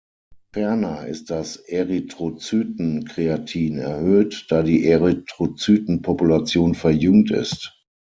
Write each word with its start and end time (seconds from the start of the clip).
Ferner 0.53 1.05
ist 1.05 1.29
das 1.29 1.57
Erythrozyten-Kreatin 1.57 3.77
erhöht, 3.77 4.47
da 4.49 4.63
die 4.63 4.87
Erythrozyten-Population 4.87 6.73
verjüngt 6.73 7.29
ist. 7.29 7.79